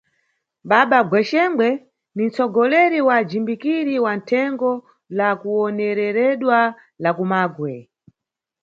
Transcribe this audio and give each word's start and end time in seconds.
Baba 0.69 0.99
Gwexengwe 1.09 1.69
ni 2.15 2.23
nʼtsogoleri 2.27 2.99
wa 3.07 3.13
ajimbikiri 3.21 3.95
wa 4.05 4.13
Thengo 4.29 4.71
la 5.17 5.27
kuwonereredwa 5.39 6.57
la 7.03 7.09
kuMagwe. 7.17 7.73